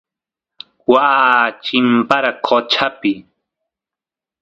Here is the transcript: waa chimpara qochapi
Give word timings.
waa 0.91 1.39
chimpara 1.63 2.29
qochapi 2.45 3.13